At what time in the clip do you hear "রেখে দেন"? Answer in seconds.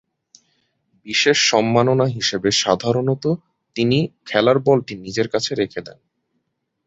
5.55-5.99